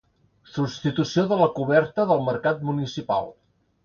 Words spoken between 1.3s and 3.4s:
de la coberta del mercat municipal.